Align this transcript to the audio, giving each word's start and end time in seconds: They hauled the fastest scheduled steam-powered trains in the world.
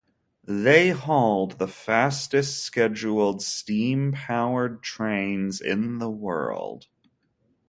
They 0.47 0.89
hauled 0.89 1.59
the 1.59 1.67
fastest 1.67 2.63
scheduled 2.63 3.43
steam-powered 3.43 4.81
trains 4.81 5.61
in 5.61 5.99
the 5.99 6.09
world. 6.09 6.87